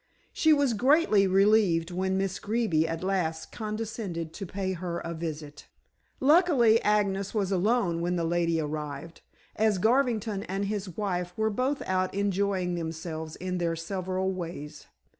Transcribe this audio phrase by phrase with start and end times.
[0.33, 5.67] She was greatly relieved when Miss Greeby at last condescended to pay her a visit.
[6.19, 9.21] Luckily Agnes was alone when the lady arrived,
[9.55, 14.87] as Garvington and his wife were both out enjoying themselves in their several ways.